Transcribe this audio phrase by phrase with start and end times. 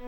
[0.00, 0.06] 大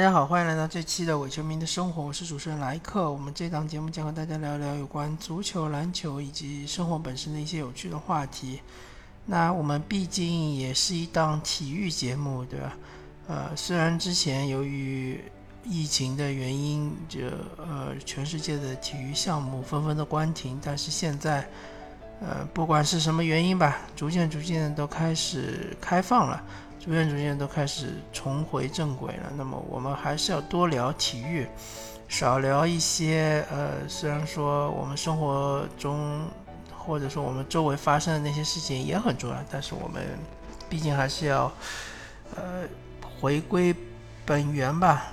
[0.00, 3.10] 家好，欢迎来到这期的伪球迷的生活，我是主持人莱克。
[3.10, 8.60] 我们这档节目将和大家聊聊有关足球、篮球以及生活本身的一些有趣的话题。
[9.26, 12.76] 那我们毕竟也是一档体育节目，对吧？
[13.26, 15.20] 呃，虽然之前由于
[15.64, 21.50] 疫情的原因，这呃全世界的体育项目纷纷的关停，但是现在，
[22.20, 26.42] 呃，不管是什么原因吧，逐渐逐渐都开始开放了。
[26.80, 29.32] 逐渐逐渐都开始重回正轨了。
[29.38, 31.46] 那么我们还是要多聊体育，
[32.08, 36.28] 少聊一些呃，虽然说我们生活中
[36.76, 40.02] 或者说我们周围发生的那些事情也很重要，但是我们
[40.68, 41.50] 毕竟还是要
[42.36, 42.64] 呃
[43.18, 43.74] 回归
[44.26, 45.06] 本源吧。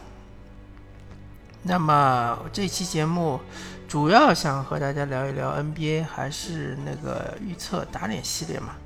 [1.64, 3.40] 那么这期节目
[3.92, 8.78] 主要想和大家聊一聊 NBA，还是那个预测打脸系列嘛。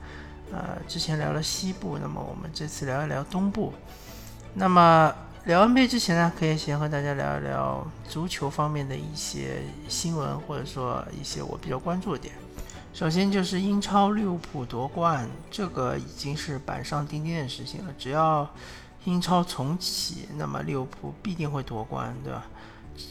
[0.52, 3.72] 呃，之前聊了西部，那么我们这次聊一聊东部。
[4.56, 12.34] 那么聊 NBA 之前呢，可以先和大家聊一聊足球方面的一些新闻，或者说一些我比较关注的点。
[12.92, 17.94] 首先就是英超利物浦夺冠，这个已经是板上钉钉的事情了。
[18.00, 18.50] 只要
[19.04, 22.48] 英超重启，那么利物浦必定会夺冠，对吧？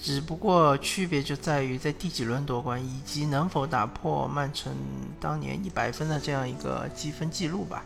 [0.03, 4.75] 只不过区别就在于在第几轮夺冠，以及能否打破曼城
[5.21, 7.85] 当年一百分的这样一个积分记录吧。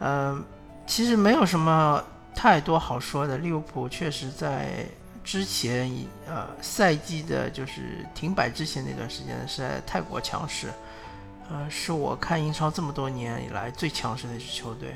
[0.00, 0.44] 嗯，
[0.86, 2.02] 其实没有什么
[2.34, 3.38] 太多好说的。
[3.38, 4.86] 利物浦确实在
[5.22, 5.90] 之前
[6.26, 10.68] 呃赛季的就是停摆之前那段时间实在太过强势，
[11.48, 14.94] 呃，是我看英超这么多年以来最强势的一支球队。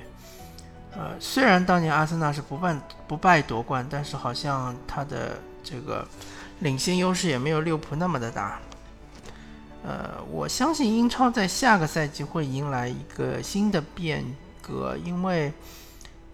[0.97, 6.07] 呃，虽然当年阿森纳是不败不败夺冠，但是好像他的这个
[6.61, 8.59] 领先优势也没有利物浦那么的大。
[9.85, 14.25] 呃，我相信英超在下个赛季会迎来一个新的变
[14.63, 15.53] 革，因为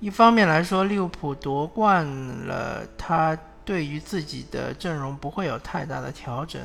[0.00, 6.60] 一方面来说，利物浦夺冠了，他对于自己的阵容不会有太大的调整。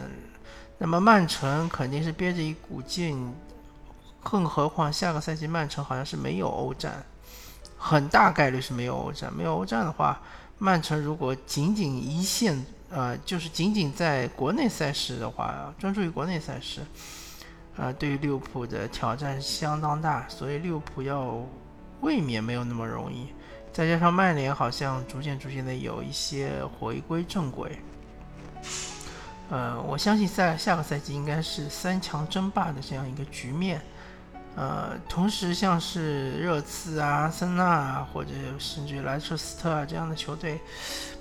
[0.78, 3.34] 那么曼城肯定是憋着一股劲，
[4.24, 7.04] 更何况下个赛季曼城好像是没有欧战，
[7.78, 9.34] 很大概率是没有欧战。
[9.34, 10.22] 没有欧战的话。
[10.62, 16.82] 曼城如果仅仅一线，呃，就是仅仅在国内赛事的话，专注于国内赛事，
[17.78, 21.42] 呃，对于利物浦的挑战相当大，所以利物浦要
[22.02, 23.28] 卫冕没有那么容易。
[23.72, 27.80] 再加上曼联好像逐渐逐渐的有一些回归正轨，
[29.50, 33.82] 呃，我相信在下个赛季应该是三强争霸的这样一个局面。
[34.60, 40.60] 呃，同时像是热刺啊、阿森纳啊，或者甚至莱彻斯特啊这样的球队，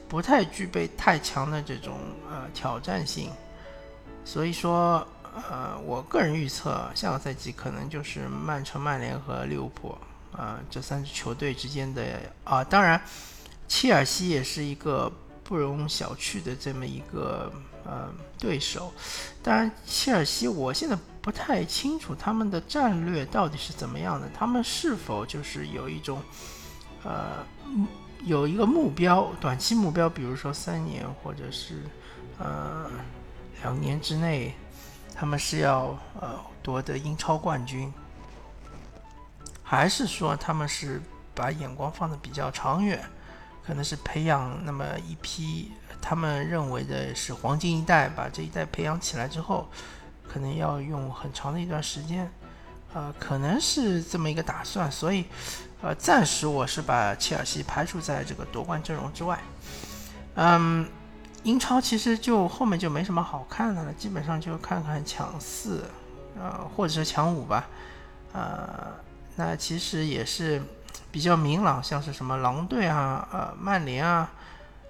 [0.08, 3.30] 不太具备太强的这种呃挑战性，
[4.24, 5.06] 所以说
[5.48, 9.96] 呃，我个人预测下个赛季可能就是曼城、曼联和利物浦
[10.32, 12.02] 啊这三支球队之间的
[12.42, 13.00] 啊，当然
[13.68, 15.12] 切尔西也是一个
[15.44, 17.52] 不容小觑的这么一个
[17.84, 18.92] 呃对手，
[19.44, 20.98] 当然切尔西我现在。
[21.28, 26.22] 不太清楚他们的战略到底是怎么样的，他们是否就是有一种，
[27.04, 27.44] 呃，
[28.24, 31.82] 有一个目标，短期目标，比如说三年或者是
[32.38, 32.90] 呃
[33.60, 34.54] 两年之内，
[35.14, 37.92] 他们是要呃夺得英超冠军，
[39.62, 41.02] 还是说他们是
[41.34, 43.04] 把眼光放的比较长远，
[43.62, 49.68] 可能是培养那么一批他们认为的是黄金一代，把这一代培养起来之后。
[50.28, 52.30] 可能要用很长的一段时间，
[52.92, 55.24] 呃，可能是这么一个打算，所以，
[55.80, 59.38] 呃，暂时我是把切尔西排除在这个夺冠阵容之外。
[60.34, 60.86] 嗯，
[61.42, 65.84] 英超其实就后面就没什么好看的了，基本上就看看强四，
[66.38, 67.66] 呃，或者是强五吧，
[68.32, 68.92] 呃，
[69.36, 70.62] 那其实也是
[71.10, 74.30] 比较明朗，像是什么狼队啊，呃，曼联啊，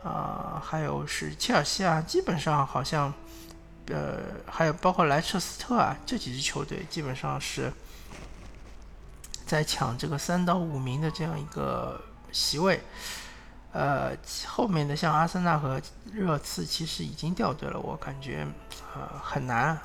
[0.02, 3.12] 啊，还有是切尔西啊，基本上好像。
[3.90, 7.72] 呃，还有包括莱彻斯特啊，这几支球队基本上是
[9.46, 12.00] 在抢这个三到五名的这样一个
[12.30, 12.80] 席位。
[13.72, 15.80] 呃，后面的像阿森纳和
[16.12, 18.46] 热刺其实已经掉队了，我感觉
[18.94, 19.78] 呃很难，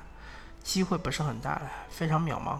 [0.63, 2.59] 机会不是很大，非常渺茫。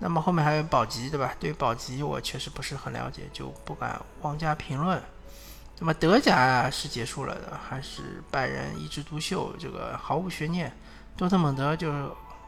[0.00, 1.32] 那么后面还有保级，对吧？
[1.38, 5.00] 对保级我确实不是很了解，就不敢妄加评论。
[5.84, 9.54] 那么德甲是结束了的，还是拜仁一枝独秀？
[9.58, 10.72] 这个毫无悬念。
[11.14, 11.92] 多特蒙德就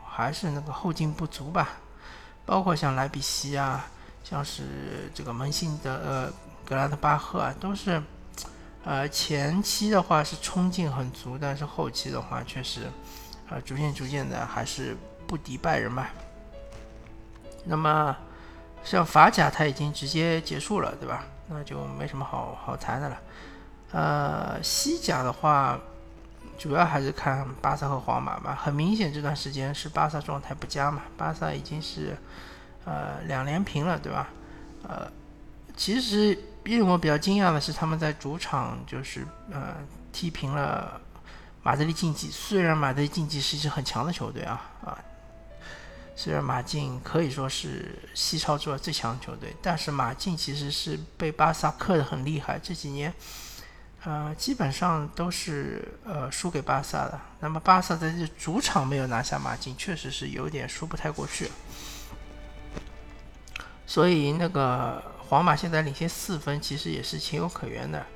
[0.08, 1.68] 还是那个后劲不足吧。
[2.46, 3.84] 包括像莱比锡啊，
[4.24, 6.32] 像是这个门兴的呃
[6.64, 8.02] 格拉特巴赫啊，都是
[8.84, 12.90] 呃前期的话是冲劲很足，但是后期的话确实
[13.50, 14.96] 呃逐渐逐渐的还是
[15.26, 16.10] 不敌拜仁吧。
[17.66, 18.16] 那么
[18.86, 21.24] 像法甲他已经直接结束了，对吧？
[21.48, 23.18] 那就没什么好好谈的了。
[23.90, 25.76] 呃，西甲的话，
[26.56, 28.54] 主要还是看巴萨和皇马吧。
[28.54, 32.16] 很明显这段时间是巴萨状态不佳嘛，巴萨已经是
[32.84, 34.28] 呃两连平了，对吧？
[34.88, 35.10] 呃，
[35.76, 39.74] 其实令我比较惊讶的是，他们在主场就是呃
[40.12, 41.00] 踢平了
[41.64, 42.30] 马德里竞技。
[42.30, 44.96] 虽然马德里竞技是一支很强的球队啊啊。
[46.18, 52.58] 虽然马竞可以说是西超之外最强球队，但是马竞其实是被巴萨克得很厉害。
[52.58, 53.12] 这几年，
[54.02, 57.20] 呃，基本上都是呃输给巴萨的。
[57.40, 61.50] 那么巴萨在这主场没有拿下马竞，确实是有点说不太过去。
[63.86, 68.06] 所以那个皇马现在领先四分，其实也是情有可原的。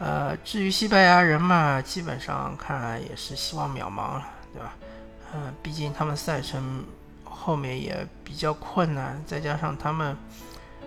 [0.00, 4.74] 呃，至于西班牙人嘛，基本上看来也是希望渺茫了，对吧？
[5.34, 6.84] 嗯，毕竟他们赛程。
[7.42, 10.16] 后面也比较困难，再加上他们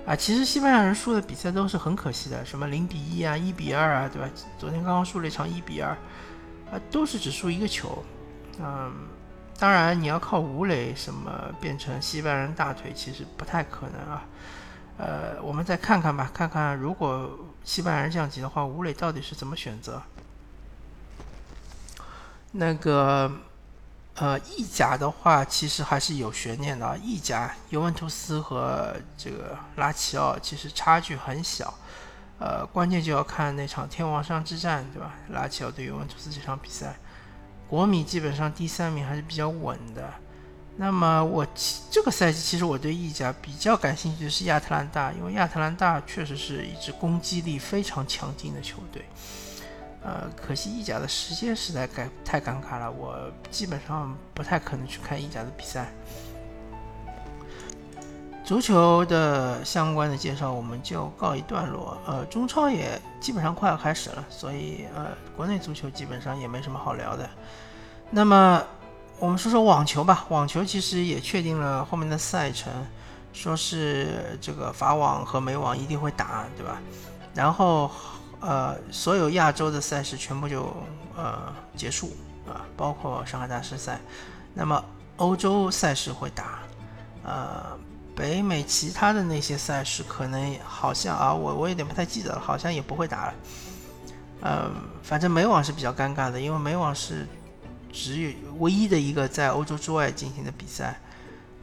[0.07, 4.29] 啊，其实西班牙人输的比赛都是很可惜的，什么零比一啊、一比二啊，对吧？
[4.57, 5.91] 昨天刚刚输了一场一比二，
[6.71, 8.01] 啊，都是只输一个球。
[8.59, 8.93] 嗯，
[9.59, 14.23] 当然你要靠吴磊什么变成西班牙人大腿，其实不太可能啊。
[14.97, 17.29] 呃，我们再看看吧，看看如果
[17.65, 20.01] 西班牙人降级的话，吴磊到底是怎么选择？
[22.51, 23.29] 那个。
[24.15, 26.97] 呃，意甲的话，其实还是有悬念的。
[26.99, 31.73] 意甲，尤文图斯和这个拉齐奥其实差距很小。
[32.39, 35.13] 呃，关键就要看那场天王山之战，对吧？
[35.31, 36.95] 拉齐奥对尤文图斯这场比赛，
[37.67, 40.13] 国米基本上第三名还是比较稳的。
[40.77, 41.45] 那么我
[41.89, 49.05] 这个赛季其实我对意甲比较感兴趣的是亚特兰大，因为亚特兰大确实是一支攻击力非常强劲的球队。
[50.05, 53.17] 呃，可惜意甲的时间实在尴太尴尬了，我
[53.49, 55.91] 基本上不太可能去看意甲的比赛。
[58.43, 61.97] 足球的相关的介绍我们就告一段落。
[62.05, 67.27] 呃，中超也基本上快要开始了，所以呃，国内足球基本上也没什么好聊的。
[68.11, 68.61] 那么
[69.17, 72.71] 我们说说网球吧，网球其实也确定了后面的赛程，
[73.33, 76.79] 说是这个法网和美网一定会打，对吧？
[77.33, 77.89] 然后。
[78.45, 80.71] 呃，所有亚洲的赛事全部就
[81.17, 82.15] 呃结束
[82.47, 83.99] 啊，包括上海大师赛。
[84.53, 84.85] 那么
[85.17, 86.59] 欧洲赛事会打，
[87.23, 87.75] 呃，
[88.15, 93.33] 北美其他的那些赛事可能好像啊，我我有点不太记得了，好像也不会打了。
[94.41, 94.69] 呃，
[95.01, 97.27] 反正美网是比较尴尬的，因为美网是
[97.91, 100.99] 只有唯一的一个在欧洲之外进行的比赛，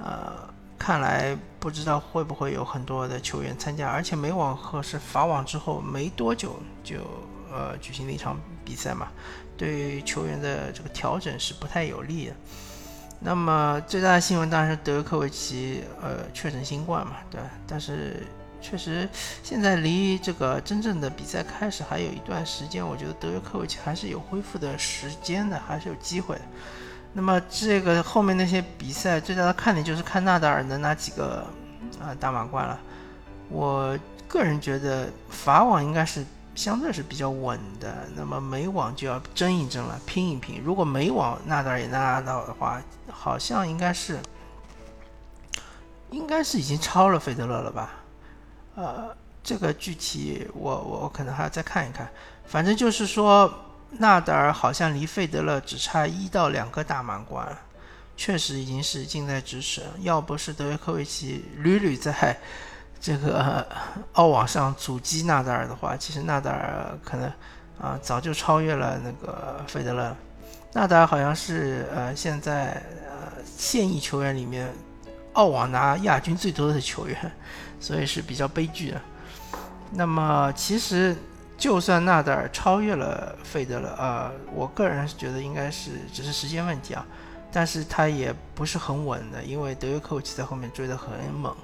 [0.00, 0.52] 呃。
[0.84, 6.96] 看来不知道会不会有很多的球员参加，而且美网和是法网之后没多久就
[7.52, 9.06] 呃举行了一场比赛嘛，
[9.56, 12.34] 对球员的这个调整是不太有利的。
[13.20, 18.26] 那么最大的新闻当然是德约科维奇呃确诊新冠嘛，对，但是
[18.61, 19.08] 确实
[19.44, 26.43] 现在离这个真正的比赛开始还有一段时间，我觉得德约科维奇还是有恢复的时间的，还是有机会的。
[27.14, 31.47] 那么这个后面那些比赛最大的看点就是看纳达尔能拿几个
[32.00, 32.81] 啊大满贯了。
[33.50, 36.25] 我个人觉得法网应该是
[36.55, 40.62] 相对是比较稳的，那么美网就要争一争了，拼一拼。
[40.64, 42.81] 如果美网纳达尔也拿到的话，
[43.11, 44.19] 好像应该是
[46.11, 47.91] 应该是已经超了费德勒了吧？
[48.75, 52.08] 呃，这个具体我我可能还要再看一看。
[52.46, 53.53] 反正就是说。
[53.99, 57.46] 纳达尔好像离费德勒只差一到两个大满贯，
[58.17, 59.82] 确实已经是近在咫尺。
[60.01, 62.39] 要不是德约科维奇屡屡在
[62.99, 63.67] 这个
[64.15, 67.31] 澳网上阻击纳达尔的话，其实纳达尔可能
[67.79, 70.17] 啊早就超越了那个费德勒。
[70.72, 74.72] 纳达尔好像是呃现在呃现役球员里面
[75.34, 77.32] 澳网拿亚军最多的球员，
[77.79, 79.01] 所以是比较悲剧的。
[79.91, 81.15] 那么其实。
[81.59, 87.06] 就算纳达尔超越了费德勒，呃，我个人觉得应该是只是时间问题啊，
[87.53, 91.55] 但是他也不是很稳的，因为德约科维奇在后面追得很猛，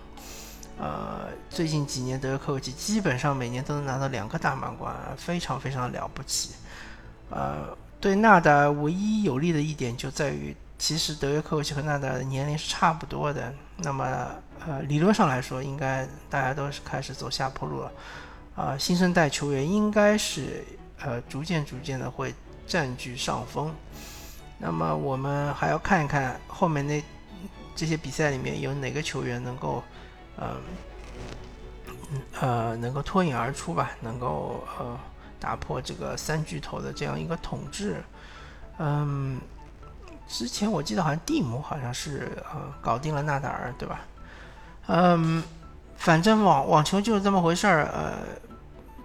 [0.79, 6.51] 呃，最近几年德约科维奇基本上每年都能拿到两个大满贯，非常非常了不起，
[7.31, 14.29] 呃，对纳达尔唯一有利的一点就在于，其实德约科维奇和纳达尔的年龄是差不多的，那么
[14.65, 17.91] 呃，理论上来说，应该大家都是开始走下坡路了。
[18.59, 20.65] 啊，新生代球员应该是
[21.01, 22.35] 呃逐渐逐渐的会
[22.67, 23.73] 占据上风。
[24.59, 27.01] 那么我们还要看一看后面那
[27.77, 29.85] 这些比赛里面有哪个球员能够
[30.37, 30.57] 呃
[32.41, 34.99] 呃能够脱颖而出吧，能够呃
[35.39, 38.03] 打破这个三巨头的这样一个统治。
[38.79, 39.41] 嗯，
[40.27, 44.01] 之前我记得好像蒂姆好像是呃搞定了纳达尔，对吧？
[44.89, 45.45] 嗯。
[45.99, 48.19] 反正网网球就是这么回事儿，呃，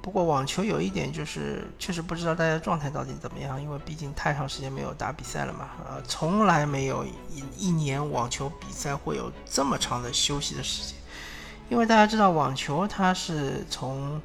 [0.01, 10.95] 不过网球有一点就是确实不知道大家状态到底怎么样，因为毕竟太长时间没有打比赛了嘛，呃，从来没有一一年网球比赛会有这么长的休息的时间，
[11.67, 14.21] 因为大家知道网球它是从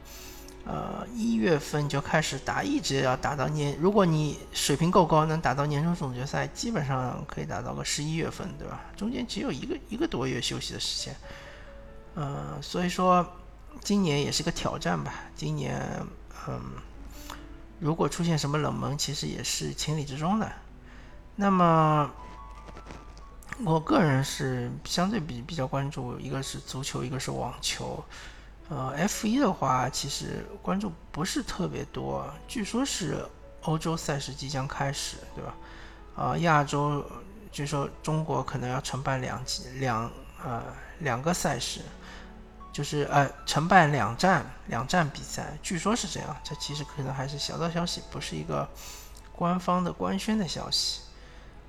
[0.67, 8.83] 呃一月份就开始打，一直要打到年，如果你水平够高，能打到年终总决赛，基本上可以打到个十一月份，对吧？
[8.95, 11.17] 中间只有一个一个多月休息的时间。
[12.21, 13.25] 嗯，所以说
[13.81, 15.15] 今年也是个挑战吧。
[15.37, 15.81] 今年，
[16.49, 16.61] 嗯，
[17.79, 20.51] 如果出现什么冷门，其实也是情理之中的。
[21.37, 22.11] 那么，
[23.65, 28.03] 我个人是相对比比较关注，一个是足球，一个是网球。
[28.69, 32.29] 呃，F 一的话，其实关注不是特别多。
[32.49, 33.25] 据说是
[33.63, 35.55] 欧洲赛事即将开始，对吧？
[36.17, 37.09] 啊，亚洲
[37.53, 39.41] 据说中国可能要承办两
[39.77, 40.11] 两
[40.45, 40.65] 呃
[40.99, 41.81] 两个赛事。
[42.73, 46.37] 就是呃，承办两站两站比赛，据说是这样。
[46.45, 48.69] 这其实可能还是小道消息，不是一个
[49.33, 51.01] 官方的官宣的消息。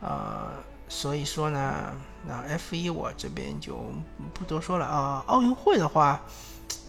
[0.02, 0.52] 呃，
[0.88, 1.92] 所以说呢，
[2.28, 3.92] 那 F 一我这边就
[4.34, 5.24] 不多说了啊。
[5.28, 6.22] 奥运会的话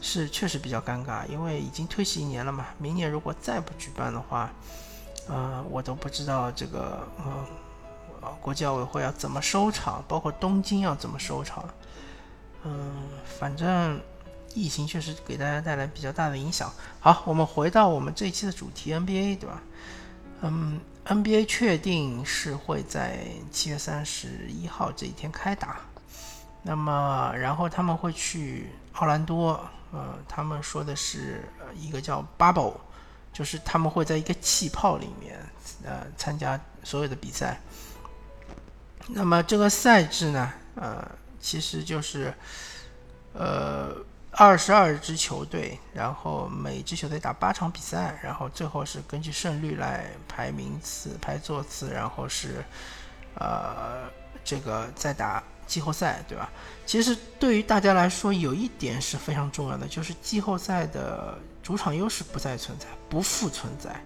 [0.02, 2.66] 是确实比较尴尬，因为已经推迟一年了嘛。
[2.78, 4.50] 明年如果再不举办的话，
[5.28, 11.64] 呃，我都不知道这个呃国际奥委会要怎么收场，包括东京要怎么收场。
[12.64, 12.92] 嗯，
[13.38, 14.00] 反正。
[14.52, 16.68] 疫情确实给大家带来比较大的影响。
[16.98, 19.62] 好，我们回到我们这一期的主题 NBA，对吧？
[20.40, 25.76] 嗯，NBA 确定是会在七月三十一号这一天开打。
[26.64, 29.50] 那么，然后他们会去奥兰多，
[29.92, 32.74] 呃，他们说的是一个叫 Bubble，
[33.32, 35.38] 就是他们会在一个气泡里面，
[35.84, 37.60] 呃，参加所有的比赛。
[39.06, 41.08] 那么这个赛制呢，呃，
[41.40, 42.32] 其实就是，
[43.32, 43.96] 呃。
[44.32, 52.64] 二十二支球队，然后每支球队打八场比赛，然后最后是根据胜率来排名次、排座次，然后是，
[53.34, 54.08] 呃，
[54.44, 56.48] 这个再打季后赛，对吧？
[56.86, 64.00] 其实对于大家来说，有一点是非常重要的，就是季后赛的主场优势不再存在，不复存在。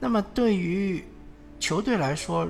[0.00, 1.06] 那么对于
[1.60, 2.48] 球队来说，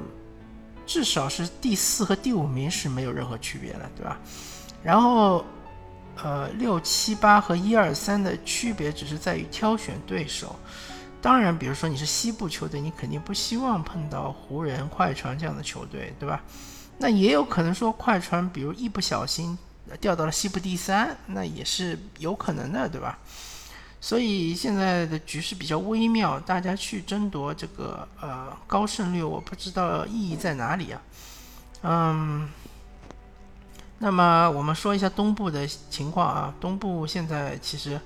[0.88, 4.18] 至少是第四和第五名是没有任何区别的，对吧？
[4.82, 5.44] 然后。
[6.20, 10.56] 呃，六七八和一二三的区别只是在于挑选对手。
[11.22, 16.42] 当然，比如说你是西部球队，你肯定不希望碰到湖人、快船这样的球队，对吧？
[16.98, 19.56] 那也有可能说快船，比如一不小心
[20.00, 23.16] 掉到了西部第三，那也是有可能的，对吧？
[24.00, 31.02] 所以现在的局势比较微妙，大家去争夺这个呃高胜率，我不知道意义在哪里啊。
[31.82, 32.48] 嗯。
[34.00, 38.00] 那么我们说一下东部的情况啊，东部现在其实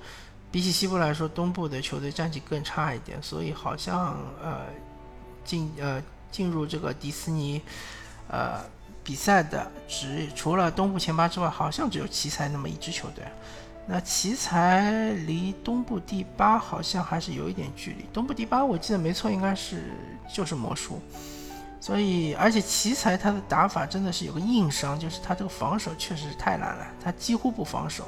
[0.51, 4.61] 比起西部来说，东部的球队战绩更差一点，所以好像呃
[5.45, 7.61] 进呃进入这个迪斯尼
[8.27, 8.59] 呃
[9.03, 13.23] 比赛的只除了东部前八之外，好像只有奇才那么一支球队。
[13.85, 19.91] 那奇才离东部第八好像还是有一点距离，东部第八我记得没错，应该是
[20.33, 21.01] 就是魔术。
[21.81, 28.07] 所以，而且奇才他的打法真的是有个硬伤，就是他这个防守确实是太烂了，他几乎不防守。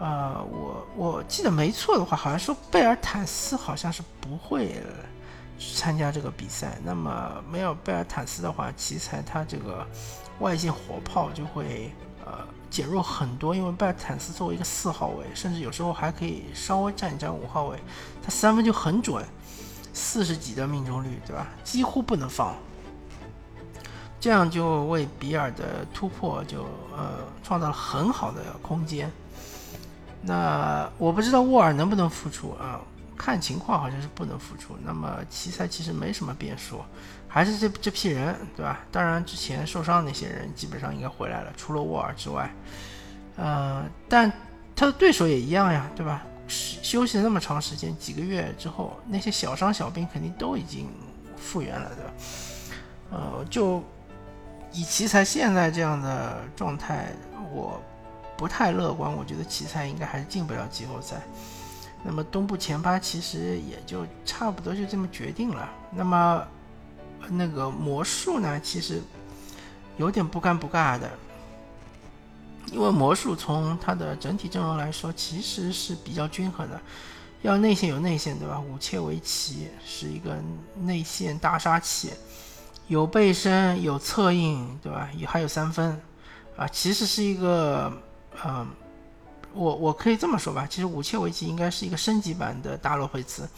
[0.00, 4.82] 呃，我我记得没错的话，好像说贝尔坦斯好像是不会
[5.76, 6.78] 参加这个比赛。
[6.82, 9.86] 那么没有贝尔坦斯的话，奇才他这个
[10.40, 11.92] 外线火炮就会
[12.24, 17.76] 呃减弱很多，因为拜坦斯作为一个四号位，甚至有时候还可以稍微站一站五号位，
[18.22, 19.24] 他三分就很准，
[19.92, 21.48] 四十几的命中率，对吧？
[21.64, 22.54] 几乎不能放。
[24.20, 26.62] 这样就为比尔的突破就
[26.96, 29.10] 呃创造了很好的空间。
[30.22, 32.78] 那我不知道沃尔能不能复出啊？
[33.20, 34.74] 看情况好像是不能复出。
[34.82, 36.80] 那么奇才其实没什么变数，
[37.28, 38.80] 还是这这批人对吧？
[38.90, 42.50] 当然之前受伤那些人基本上应该回来了，除了沃尔之外。
[43.36, 44.32] 呃，但
[44.74, 46.22] 他的对手也一样呀，对吧？
[46.48, 50.88] 休息了那么长时间，几个月之后，那些小伤小病肯定都已经
[51.36, 52.12] 复原了，对吧？
[53.10, 53.84] 呃，就。
[54.72, 57.12] 以奇才现在这样的状态，
[57.50, 57.82] 我
[58.36, 59.12] 不太乐观。
[59.12, 61.16] 我觉得奇才应该还是进不了季后赛。
[62.02, 65.68] 那么东部前八其实也就差不多就这么决定了。
[65.90, 66.46] 那么
[67.28, 69.02] 那个魔术呢，其实
[69.96, 71.10] 有点不尴不尬的，
[72.72, 76.80] 因为魔术从它的整体阵容来说，其实是比较均衡的。
[77.42, 78.60] 要内线有内线，对吧？
[78.60, 80.36] 武切维奇是一个
[80.78, 82.12] 内线大杀器。
[82.86, 85.08] 有背身，有侧应，对吧？
[85.16, 85.98] 也还有三分，
[86.56, 87.92] 啊，其实是一个，
[88.44, 88.66] 嗯，
[89.52, 93.48] 我我可以这么说吧，其实武切维奇应该是一个升级版的大洛佩茨。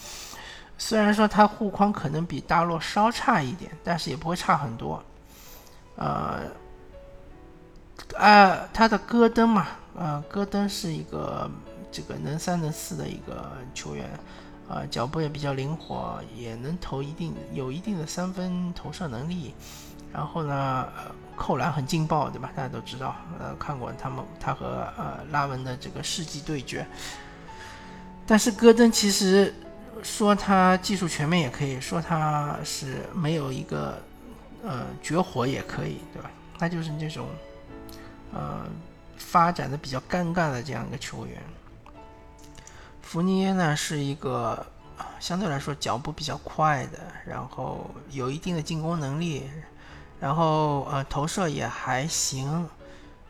[0.79, 5.01] 虽然说他护框可能比大洛稍差一点，但是也不会差很多。
[5.97, 6.41] 呃，
[8.17, 11.49] 啊，他的戈登嘛，呃，戈登是一个
[11.93, 14.11] 这个能三能四的一个球员，
[14.69, 19.55] 啊，脚步也比较灵活，也能投一定有一定的三分投射能力。
[20.13, 20.89] 然后呢，
[21.37, 22.51] 扣篮很劲爆，对吧？
[22.55, 26.87] 大家都知道，呃，看过他们他和呃拉文的这个世纪对决。
[28.27, 29.53] 但是戈登其实
[30.03, 34.01] 说他技术全面也可以说他是没有一个
[34.63, 36.31] 呃绝活也可以，对吧？
[36.59, 37.27] 他就是那种
[38.33, 38.65] 呃
[39.17, 41.43] 发展的比较尴尬的这样一个球员。
[43.01, 44.65] 福尼耶呢是一个
[45.19, 49.51] 相对来说脚步比较快的，然后有一定的进攻能力。
[50.23, 52.65] 然后呃投射也还行，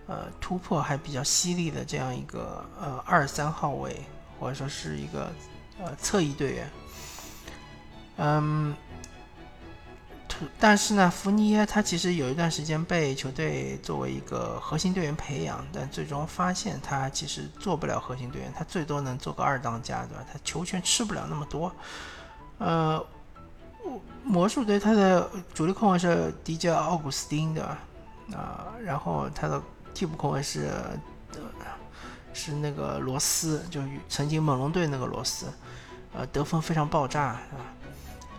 [0.06, 3.96] 呃突破还比较犀利的这样一个呃二三号位
[4.38, 5.32] 或者说是一个
[5.82, 6.70] 呃侧翼队员，
[8.18, 8.76] 嗯，
[10.60, 20.22] 但是呢，福尼耶他其实有一段时间被球队作为一个核心队员培养，但最终发现他其实做不了核心队员，他最多能做个二当家，对吧？
[20.30, 21.74] 他球权吃不了那么多，
[22.58, 23.02] 呃。
[24.24, 27.64] 魔术队他的主力控卫是迪迦奥古斯丁的
[28.32, 29.60] 啊，然后他的
[29.92, 30.70] 替补控卫是
[32.32, 35.46] 是那个罗斯，就曾经猛龙队那个罗斯，
[36.14, 37.40] 呃，得分非常爆炸啊。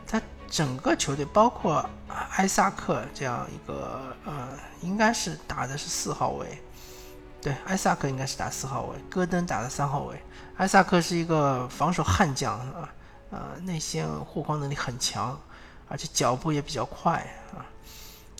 [0.07, 1.87] 他整个球队包括
[2.31, 4.49] 埃萨克这样一个呃，
[4.81, 6.61] 应该是打的是四号位，
[7.41, 10.19] 对，埃萨克应该是打四号位，戈登打的三号位，
[10.57, 12.89] 埃萨克是一个防守悍将啊。
[13.63, 15.39] 内线护框能力很强，
[15.87, 17.65] 而且脚步也比较快啊。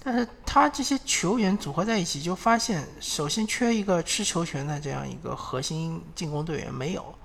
[0.04, 7.16] 但是他这些球员组合在一起，就发现首先缺一个吃球权的这样一个核心进攻队员，没有，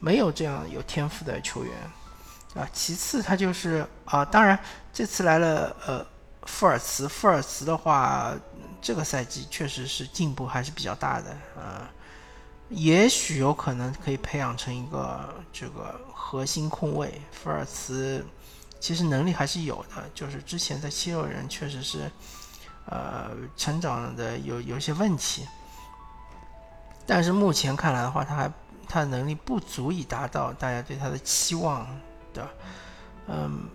[0.00, 1.72] 没有这样有天赋的球员
[2.54, 2.68] 啊。
[2.72, 4.58] 其次，他就是啊，当然
[4.92, 6.04] 这次来了呃，
[6.42, 8.34] 富尔茨，富尔茨的话，
[8.82, 11.88] 这个赛季确实是进步还是比较大的啊。
[12.70, 18.22] 也许有可能可以培养成一个这个核心控卫，福尔茨
[18.78, 22.10] 其实能力还是有的，就是之前在七六人确实是，
[22.84, 25.46] 呃，成长的有有些问题，
[27.06, 28.52] 但是目前看来的话，他还
[28.86, 31.88] 他的能力不足以达到大家对他的期望
[32.34, 32.46] 的，
[33.28, 33.66] 嗯，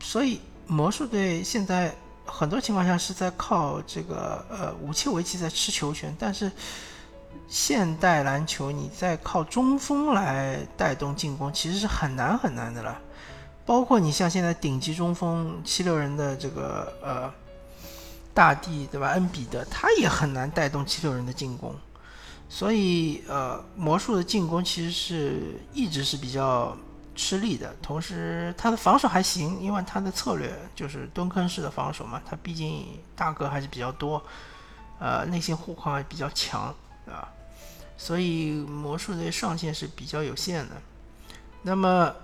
[0.00, 1.92] 所以魔术队现在
[2.24, 6.52] 很多情况下是在靠这个呃武切维奇在吃球权，但是。
[7.48, 13.00] 现代篮球，你在靠中锋来带动进攻，其实是很难很难的了。
[13.64, 17.32] 包括你像现在顶级中锋七六人的这个呃
[18.34, 19.08] 大帝，对吧？
[19.12, 21.74] 恩比德，他也很难带动七六人的进攻。
[22.50, 26.76] 所以呃，魔术的进攻其实是一直是比较
[27.14, 27.74] 吃力的。
[27.80, 32.20] 同时，他的防守还行，因为他的策略就是蹲坑式的防守嘛。
[32.28, 34.22] 他毕竟大个还是比较多，
[34.98, 36.74] 呃，内线护框也比较强。
[37.06, 37.26] 啊，
[37.98, 40.76] 所以魔术队上限是比较有限的。
[41.60, 42.14] 那么，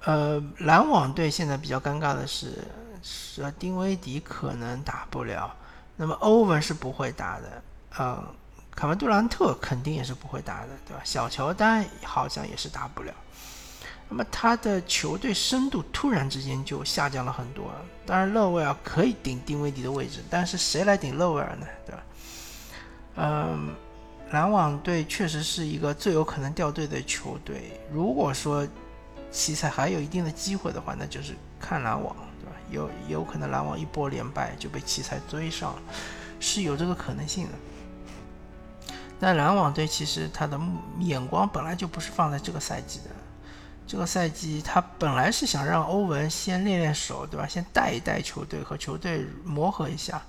[0.00, 2.64] 呃，篮网队现在比较尴尬的是，
[3.02, 5.54] 是丁威迪可能打不了，
[5.96, 7.62] 那么欧文是不会打的，
[7.98, 8.24] 呃，
[8.74, 11.02] 卡文杜兰特肯定也是不会打的，对吧？
[11.04, 13.12] 小乔丹好像也是打不了。
[14.08, 17.70] 那么他的球队深度突然之间就下降了很多。
[18.06, 21.66] 当然，勒维尔可以顶丁威迪的位置，但是谁来顶勒维尔呢？
[21.84, 22.02] 对吧？
[23.16, 23.74] 嗯。
[24.30, 27.80] 篮网队确实是一个最有可能掉队的球队。
[27.90, 28.66] 如果说
[29.30, 32.52] 奇才还有一定的机会的话，那就是看篮网，对吧？
[32.70, 35.74] 有有可能篮网一波连败就被奇才追上，
[36.40, 37.52] 是有这个可能性的。
[39.18, 40.60] 但篮网队其实他的
[40.98, 43.10] 眼光本来就不是放在这个赛季的，
[43.86, 47.46] 这个赛季他本来是想让欧文先练练手，对吧？
[47.46, 50.22] 先带一带球队和球队磨合一下，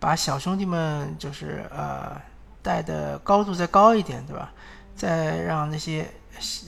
[0.00, 2.20] 把小兄弟们就是呃。
[2.66, 4.52] 带的高度再高一点，对吧？
[4.96, 6.10] 再让那些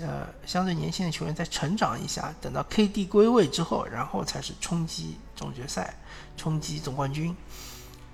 [0.00, 5.92] 呃相对年轻的球员再成长一下，等到 KD 归位之后，然后才是冲击总决赛、
[6.36, 7.34] 冲击总冠军。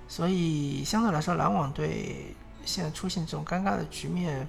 [0.07, 4.47] 所以相对来说，篮网队现在出现这种尴尬的局面，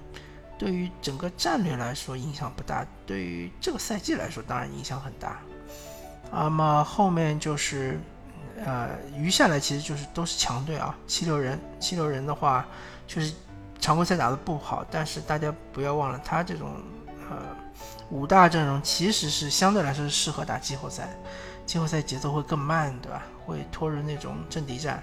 [0.57, 5.37] 对于整个战略来说影响不大，对于这个赛季来说当然影响很大。
[6.31, 7.99] 那么后面就是
[8.65, 12.65] 呃余下来其实就是都是强队啊，七六人，七六人的话。
[13.07, 13.33] 就是
[13.79, 16.75] 常规赛打得不好，但是大家不要忘了，他这种
[17.29, 17.37] 呃
[18.09, 21.09] 五大阵容其实是相对来说是适合打季后赛，
[21.65, 23.23] 季后赛节奏会更慢，对吧？
[23.45, 25.01] 会拖入那种阵地战，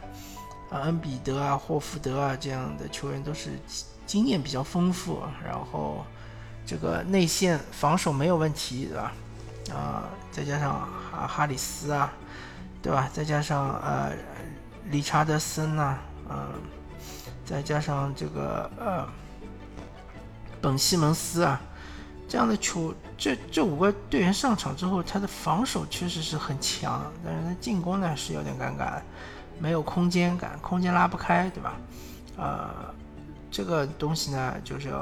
[0.71, 3.51] 啊，恩比德啊、霍福德啊这样的球员都是
[4.07, 6.05] 经验比较丰富，然后
[6.67, 9.13] 这个内线防守没有问题，对吧？
[9.75, 12.13] 啊，再加上哈哈里斯啊，
[12.83, 13.09] 对吧？
[13.15, 14.13] 再加上呃
[14.91, 15.97] 理查德森呐，
[16.29, 16.49] 嗯，
[17.45, 19.07] 再加上这个呃
[20.61, 21.61] 本西蒙斯啊，
[22.29, 29.01] 这样的球，这这五个队员上场之后，他的防守确实是很强，但是他进攻呢是有点尴尬，
[29.59, 31.75] 没有空间感，空间拉不开，对吧？
[32.37, 32.71] 呃，
[33.51, 34.93] 这个东西呢，就是。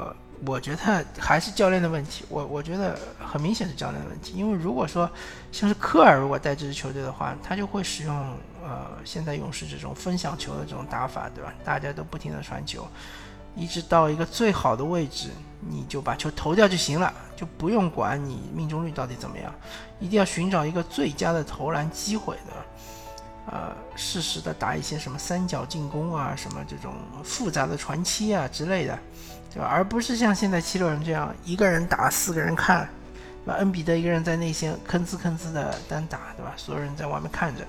[0.45, 5.09] 我觉得还是教练的问题，我我觉得很明显是教练的问题，因为如果说
[5.53, 11.53] 像是科尔如果带这支球队的话，他就会使用呃现在勇士这种分享球的这种打法，对吧？
[11.63, 12.87] 大家都不停的传球，
[13.55, 19.53] 一直到一个最好的位置，你就把球投掉就行了，就不用管你命中率到底怎么样，
[19.99, 22.53] 一定要寻找一个最佳的投篮机会的。
[23.51, 28.97] 呃，适时的打一些什么三角进攻啊，什么这种复杂的传切啊之类的。
[29.53, 29.67] 对吧？
[29.67, 32.89] 而不是像现在七六人这样一个人打四个人看，
[33.45, 33.59] 对吧？
[33.59, 36.53] 恩比德一个人在内线吭哧吭哧的单打，对吧？
[36.57, 37.63] 所有人在外面看着，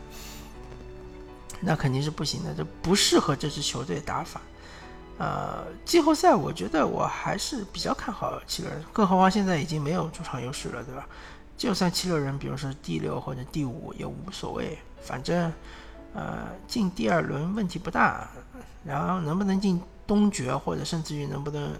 [1.64, 4.40] 那肯定是不行的，这不适合这支球队打法。
[5.18, 11.06] 呃，季后赛我觉得我还是比较看好七六人，更何况现在已经没有主场优势了，对吧？
[11.56, 15.52] 就算七六人，比如说第六或者第五也无所谓，反正
[16.14, 18.28] 呃进第二轮问题不大，
[18.84, 19.80] 然后能不能进？
[20.06, 21.72] 东决或者甚至于能不能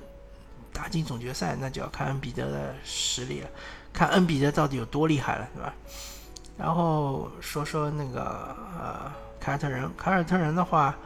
[0.72, 3.48] 打进总决赛，那就要看恩比德的实力了，
[3.92, 5.74] 看恩比德到底有多厉害了，对吧？
[6.56, 9.12] 然后说说那个呃
[9.44, 10.96] 凯尔特人，凯尔特人的话，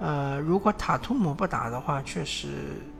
[0.00, 2.48] 呃，如果塔图姆不打的话，确实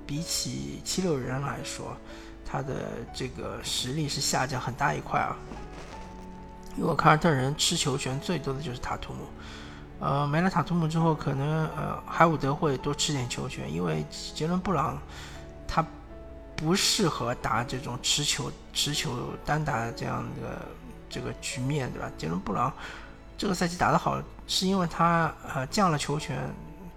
[0.06, 1.96] 比起七六人来说，
[2.44, 2.74] 他的
[3.14, 5.34] 这个实力是下降很大一块啊。
[6.76, 9.20] 如果凯尔特人吃球权最多的就是塔图姆。
[9.98, 15.00] 呃，没了塔图姆之后，可能呃海伍德会多吃点球权，因为杰伦布朗
[15.66, 15.82] 他
[16.54, 19.10] 不适合打这种持球持球
[19.42, 20.66] 单打这样的
[21.08, 22.12] 这个局面，对吧？
[22.18, 22.70] 杰伦布朗
[23.38, 26.38] 这个赛季打得好，是因为他呃降了球权，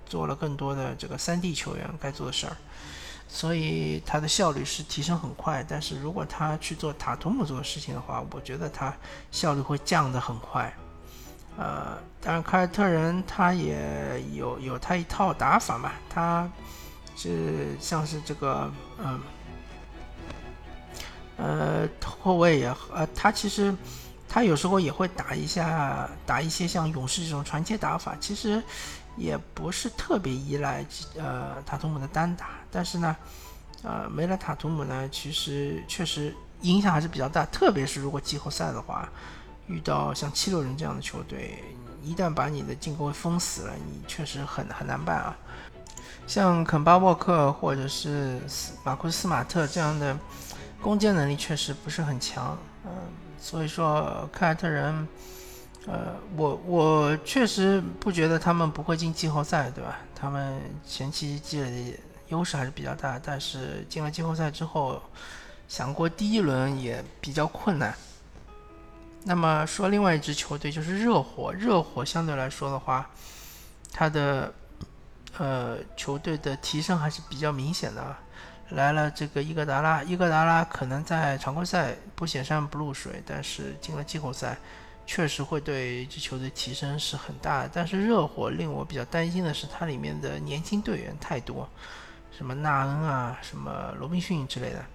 [0.06, 2.56] 做了更多的这个三 D 球员该做的事儿，
[3.28, 5.66] 所以他的效率是提升很快。
[5.68, 8.94] 但是如果他去做塔图姆做的事情的话，我觉得他
[9.32, 10.74] 效率会降得很快。
[11.58, 16.50] 呃，当然，凯尔特人他也有有他一套打法嘛，他
[17.18, 19.20] 是像是这个，嗯，
[21.36, 21.90] 呃，
[22.24, 23.76] 后卫也，呃，他其实
[24.30, 28.64] 他有时候也会打一下，打一些像勇士这种传切打法，其实
[29.18, 30.86] 也不是特别依赖
[31.18, 33.16] 呃塔图姆的单打，但是呢，
[33.84, 39.10] 呃，没了塔图姆呢，其实确实影响还是比较大，特别是如果季后赛的话。
[39.68, 41.64] 遇到像七六人这样的球队，
[42.04, 45.38] 一旦把你的进攻封死了，你确实很很难办啊。
[46.26, 48.42] 像肯巴沃克或者是
[48.84, 50.18] 马库斯马特这样的
[50.82, 52.92] 攻坚能力确实不是很强，嗯，
[53.40, 55.08] 所以说凯尔特人，
[55.86, 60.00] 呃，我我确实不觉得他们不会进季后赛，对吧？
[60.16, 65.02] 他们前期积累的优势还是比较大，但是进了季后赛之后，
[65.68, 67.94] 想过第一轮也比较困难。
[69.26, 71.52] 那么说，另外一支球队就是热火。
[71.52, 73.10] 热火相对来说的话，
[73.92, 74.54] 他的
[75.38, 78.16] 呃球队的提升还是比较明显的。
[78.70, 84.58] 来了这个伊戈达拉，伊戈达拉可能在常规赛不显山不露水，但是进了季后赛，
[85.06, 87.70] 确实会对一支球队提升是很大的。
[87.74, 91.68] 但是热火令我比较担心的是，它里面的年轻队员太多，
[92.32, 94.86] 什么纳恩啊，什么罗宾逊之类的，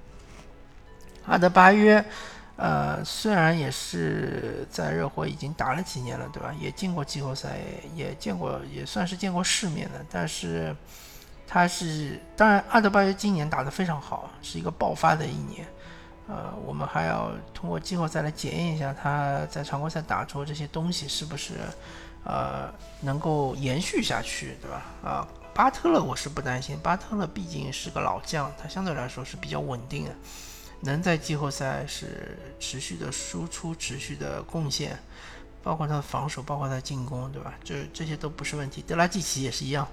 [1.27, 2.05] 阿德巴约。
[2.57, 6.55] 呃，虽然也是在热火已经打了几年了，对吧？
[6.61, 7.59] 也进过季后赛，
[7.97, 10.07] 也见过，也算是见过世面的。
[10.09, 10.73] 但是
[11.47, 15.67] 他是，当然，阿德巴约今年打得非常好，是一个爆发的一年。
[16.27, 21.53] 呃，我们还要通过季后赛来检验一下他在常规赛打出这些东西是不是
[22.25, 24.83] 呃能够延续下去，对吧？
[25.05, 30.11] 啊，巴特勒我是不担心，巴特勒毕竟是个老将，他相对来说是比较稳定的。
[30.81, 34.99] 能在季后赛是持续的输出、持续的贡献，
[35.63, 37.55] 包括他的防守，包括他的进攻，对吧？
[37.63, 38.83] 这这些都不是问题。
[38.87, 39.87] 德拉季奇也是一样，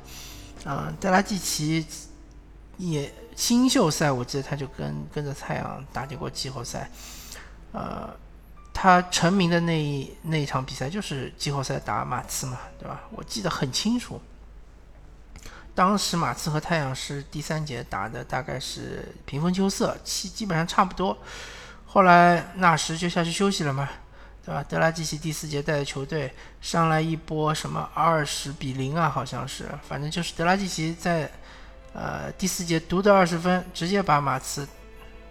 [0.65, 1.85] 嗯，德拉季奇
[2.77, 6.89] 也新秀赛，我记得他就跟跟着太阳打进过季后赛，
[7.71, 8.09] 呃，
[8.73, 13.01] 他成名的那一那一场比赛就是季后赛打马刺嘛，对吧？
[13.11, 14.21] 我记得很清楚。
[15.73, 21.17] 当时马刺和太阳是第三节打的，大概是平分秋色，基基本上差不多。
[21.85, 23.87] 后来纳什就下去休息了嘛，
[24.45, 24.63] 对吧？
[24.67, 31.29] 德拉季奇第四节带着球队上来一波什么二十比零啊，好像是，反正就是德拉季奇在
[31.93, 34.67] 呃，第四节独得二十分，直接把马刺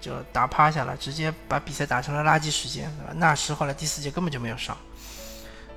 [0.01, 3.13] 就打趴下了，直接把比赛打成了垃圾时间，对吧？
[3.17, 4.77] 纳什后来第四节根本就没有上，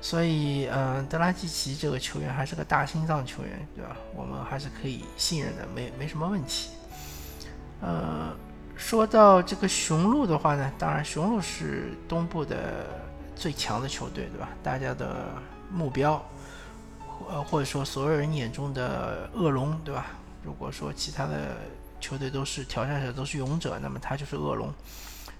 [0.00, 3.96] 所以，嗯，德拉季奇这个球员还是个大心脏球员，对吧？
[4.14, 6.68] 我们还是可以信任的，没没什么问题。
[7.80, 8.36] 呃，
[8.76, 13.03] 说到这个雄鹿的话呢，当然雄鹿是东部的
[13.36, 14.48] 最强的球队，对吧？
[14.62, 15.26] 大家的
[15.70, 16.22] 目标，
[17.28, 20.06] 呃，或者说所有人眼中的恶龙，对吧？
[20.42, 21.56] 如果说其他的
[22.00, 24.72] 球队都是挑战者，都是勇者，那么他就是恶龙。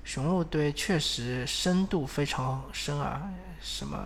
[0.03, 3.23] 雄鹿队确实深度非常深啊，
[3.61, 3.97] 什么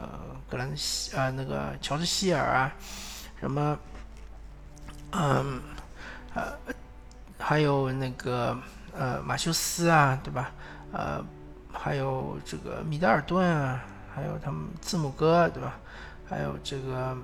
[0.49, 2.73] 格兰西啊，那个乔治希尔啊，
[3.41, 3.79] 什么，
[5.11, 5.61] 嗯，
[6.35, 6.53] 呃，
[7.37, 8.57] 还有那个
[8.97, 10.53] 呃马修斯啊，对吧？
[10.93, 11.25] 呃，
[11.81, 15.79] 还有这个米德尔顿啊，还有他们字母哥，对吧？
[16.29, 17.17] 还有这个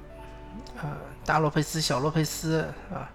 [0.80, 2.62] 呃大洛佩斯、小洛佩斯
[2.92, 3.10] 啊。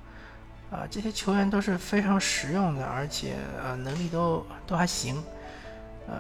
[0.72, 5.16] 啊，这些球员都是非常实用的，而且呃能力都都还行，
[6.08, 6.14] 呃，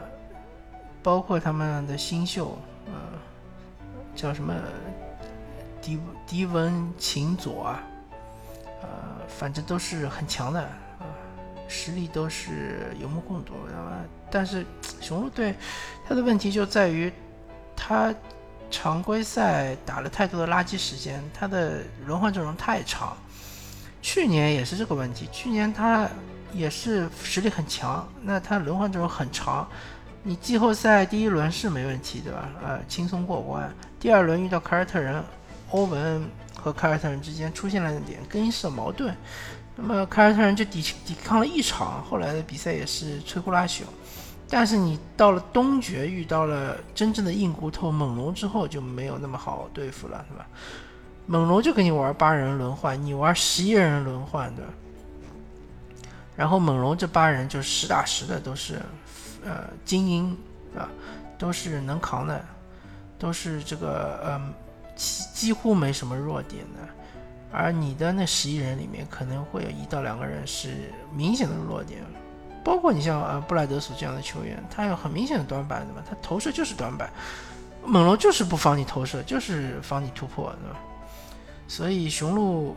[1.03, 2.93] 包括他们的新秀，呃，
[4.15, 4.55] 叫什么
[5.79, 7.84] 迪迪文琴佐啊，
[8.82, 8.89] 呃，
[9.27, 11.05] 反正都是很强的啊，
[11.67, 13.53] 实力都是有目共睹。
[13.67, 13.91] 那么，
[14.31, 14.65] 但是
[15.01, 15.55] 雄鹿队
[16.07, 17.11] 他的问题就在于，
[17.75, 18.13] 他
[18.71, 23.17] 常规赛打了太多的垃圾时间，他的轮换阵容太长。
[24.01, 26.07] 去年也是这个问题，去年他
[26.53, 29.67] 也是实力很强，那他轮换阵容很长，
[30.23, 32.49] 你季后赛第一轮是没问题，对吧？
[32.63, 33.69] 呃，轻松过关。
[33.99, 35.21] 第二轮遇到凯尔特人，
[35.71, 36.23] 欧文
[36.55, 39.13] 和凯尔特人之间出现了点更衣室的矛盾，
[39.75, 43.81] 那么凯尔特人就抵抵抗了一场，后来的比赛也是摧枯拉朽。
[44.49, 50.47] 但是你到了东决遇到了真正的硬骨头猛龙之后，就没有那么好对付了，是吧？
[51.27, 54.63] 猛龙就跟你玩八人轮换，你玩十一人轮换的，
[56.35, 58.81] 然后猛龙这八人就实打实的都是，
[59.45, 60.35] 呃，精英
[60.75, 60.89] 啊，
[61.38, 62.43] 都是能扛的，
[63.19, 64.53] 都是这个呃，
[64.95, 66.79] 几几乎没什么弱点的，
[67.51, 72.01] 而你的那十一人里面可能会有一到两个人是明显的弱点，
[72.63, 76.03] 包括你像呃布莱德索这样的球员，他有很明显的短板，对吧？
[76.09, 77.09] 他投射就是短板，
[77.85, 80.79] 猛龙就是不防你投射，就是防你突破，对吧？
[81.67, 82.75] 所以雄鹿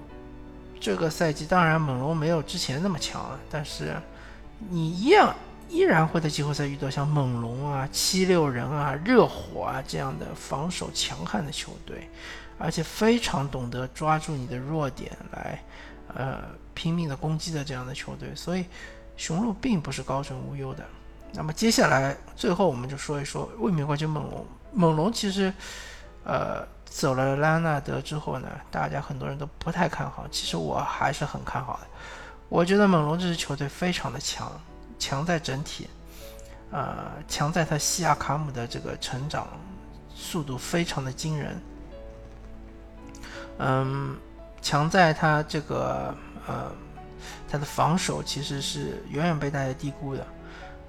[0.81, 3.95] 这个赛季，当然猛龙没有之前那么强了，但是
[4.71, 5.35] 你一样
[5.69, 12.09] 依然会在季后赛遇到像猛龙啊、七六人啊、热火啊这样的防守强悍的球队，
[12.59, 15.59] 而且非常懂得抓住你的弱点来
[16.15, 16.43] 呃
[16.75, 18.29] 拼命的攻击的这样的球队。
[18.35, 18.67] 所以
[19.23, 20.85] 雄鹿并不是高枕无忧的。
[21.33, 24.47] 那么接下来最后我们就说一说卫冕冠军猛龙。
[24.73, 25.53] 猛龙其实
[26.25, 26.67] 呃。
[26.93, 31.87] 走了拉纳德之后呢，大家很多人都不太看好，其实我还是很看好的。
[32.51, 34.53] 我觉得猛龙这支球队非常的强，
[34.99, 35.89] 强在整体，
[36.71, 39.49] 呃，强在他西亚卡姆的这个成长
[40.15, 41.63] 速度非常的惊人，
[43.57, 44.15] 嗯，
[44.61, 46.15] 强在他这个
[46.47, 46.71] 呃，
[47.51, 50.27] 他的防守其实是远远被大家低估的。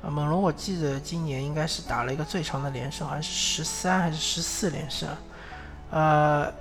[0.02, 5.08] 啊，猛龙我记得今年应该是打了一个最长的连胜，好像是十三还是十四连胜。
[5.91, 6.52] 呃，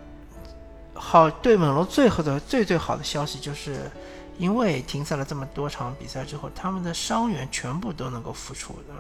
[0.95, 3.91] 好，对猛龙最后的最最好的消息就是，
[4.39, 8.95] 因为停赛了这么多场比赛之后，他们的伤员全部都能够复出，的？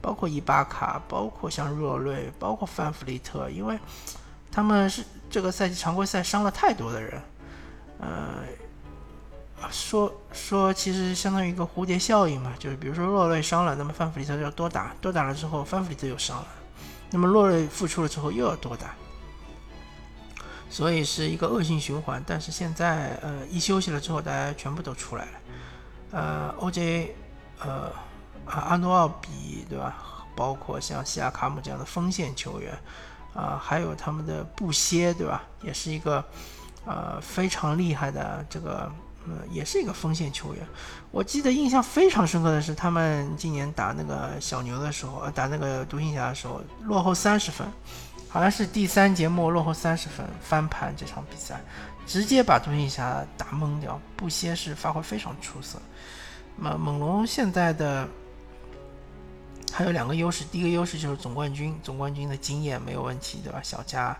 [0.00, 3.78] 包括伊巴卡，包括像若瑞，包括范弗利特，因为
[4.52, 7.20] 他们是这个赛季常规赛伤了太多的人。
[8.00, 8.44] 呃，
[9.70, 16.46] 说说其实相当于一个蝴蝶效应嘛，就是比如说洛瑞伤了，那么范弗里特就要多打，多打了之后范弗里特又伤了，
[17.10, 18.94] 那么洛瑞复出了之后又要多打。
[20.70, 25.30] 所以是一个恶性循环，但是现在呃一休息了之后，大家全部都出来了，
[26.12, 27.08] 呃，OJ，
[27.60, 27.90] 呃，
[28.44, 29.96] 啊阿诺奥比对吧？
[30.36, 32.78] 包括像西亚卡姆这样的锋线球员，
[33.34, 35.42] 啊，还有他们的布歇对吧？
[35.62, 36.22] 也是一个
[36.84, 38.92] 呃非常厉害的这个，
[39.28, 40.66] 呃，也是一个锋线球员。
[41.10, 47.66] 我记得印象非常深刻的是，他们今年打那个小牛的时候，打那个独行侠的时候，落后三十分。
[48.30, 51.58] 好像是第三节末落后三十分翻盘这场比赛，
[52.06, 53.98] 直接把独行侠打懵掉。
[54.18, 55.78] 布歇是发挥非常出色。
[56.54, 58.06] 那么猛龙现在的
[59.72, 63.60] 还有两个优势，第一个优势就是总冠军，总冠军的经验没有问题，对吧？
[63.62, 64.14] 小加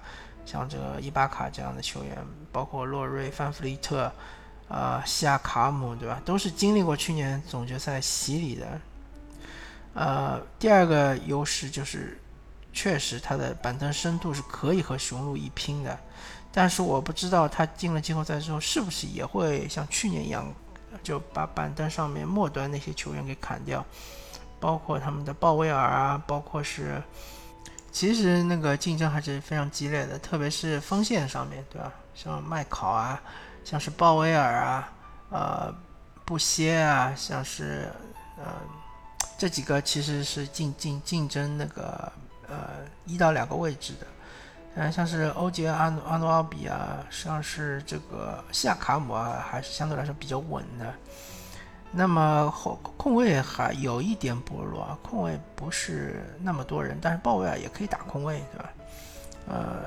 [0.46, 2.16] 像这个伊巴卡这样的球员，
[2.50, 4.10] 包括洛瑞、范弗利特、
[4.68, 6.20] 呃西亚卡姆，对吧？
[6.24, 8.80] 都是经历过去年总决赛洗礼的。
[9.94, 12.18] 呃，第二个优势就是。
[12.70, 15.98] 确实，他的板凳深度是可以和雄鹿一拼的，
[16.52, 20.46] 但是我不知道他进了季后赛之后是不是也会像去年一样
[21.02, 23.84] 就把板凳上面末端那些球员给砍掉，
[24.60, 27.02] 包括他们的鲍威尔啊，包括是，
[27.90, 31.92] 其实那个竞争还是非常激烈的，特别是锋线上面对吧？
[32.14, 33.20] 像麦考啊，
[33.68, 34.92] 像是鲍威尔啊，
[35.28, 35.74] 呃，
[36.24, 37.92] 布歇啊，像是
[38.38, 38.44] 呃
[39.36, 42.10] 这几个其实是竞竞竞争那个
[42.48, 42.56] 呃
[43.04, 44.06] 一到两个位置的。
[44.76, 50.94] 嗯，像是欧杰阿阿诺奥比啊，像是这个西亚卡姆啊，还是相对来说比较稳的。
[51.92, 58.70] 那么后控卫还有一点薄弱啊，控卫不是那么多人，但是鲍威尔也可以打控卫，对吧？
[59.48, 59.82] 呃，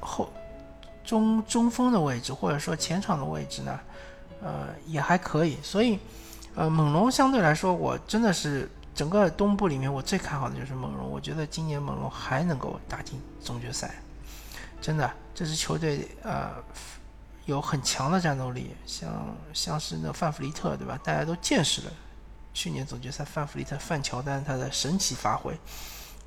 [0.00, 0.28] 后
[1.06, 3.80] 中中锋的位置或者说前场的位置呢，
[4.42, 5.56] 呃也还可以。
[5.62, 5.98] 所以，
[6.54, 11.08] 呃，猛龙相对来说，我真的是整个东部里面我最看好的就是猛龙。
[11.08, 13.94] 我觉得今年猛龙还能够打进总决赛。
[14.82, 16.50] 真的，这支球队呃
[17.46, 20.98] 有很强的战斗力，像像是那范弗利特对吧？
[21.02, 21.92] 大家都见识了
[22.52, 25.58] 去年总决赛范弗利特、范乔丹他的神奇发挥，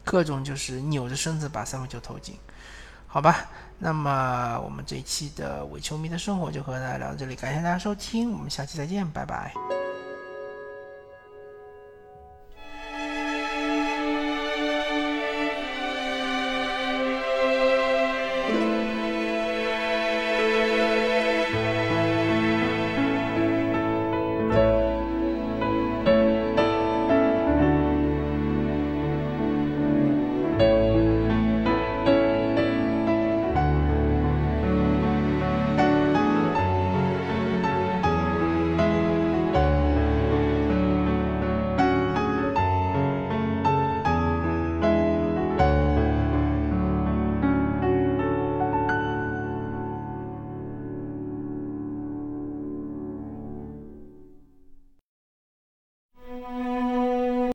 [0.03, 2.37] 各种就是扭着身子把三分球投进。
[3.11, 3.47] 好吧，
[3.79, 9.78] 那么我们这一期的伪球迷的生活就和大家聊到这里，感谢大家收听，我们下期再见，拜拜。